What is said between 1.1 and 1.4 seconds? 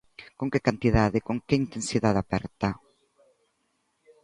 con